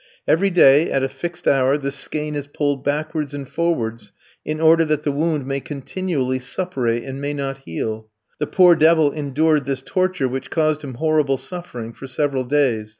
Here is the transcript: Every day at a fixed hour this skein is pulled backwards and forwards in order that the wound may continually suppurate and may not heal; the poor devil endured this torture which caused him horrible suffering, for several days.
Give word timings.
Every 0.27 0.49
day 0.49 0.89
at 0.89 1.03
a 1.03 1.07
fixed 1.09 1.47
hour 1.47 1.77
this 1.77 1.93
skein 1.93 2.33
is 2.33 2.47
pulled 2.47 2.83
backwards 2.83 3.35
and 3.35 3.47
forwards 3.47 4.11
in 4.43 4.59
order 4.59 4.83
that 4.85 5.03
the 5.03 5.11
wound 5.11 5.45
may 5.45 5.59
continually 5.59 6.39
suppurate 6.39 7.03
and 7.03 7.21
may 7.21 7.35
not 7.35 7.59
heal; 7.65 8.09
the 8.39 8.47
poor 8.47 8.75
devil 8.75 9.11
endured 9.11 9.65
this 9.65 9.83
torture 9.83 10.27
which 10.27 10.49
caused 10.49 10.81
him 10.83 10.95
horrible 10.95 11.37
suffering, 11.37 11.93
for 11.93 12.07
several 12.07 12.45
days. 12.45 12.89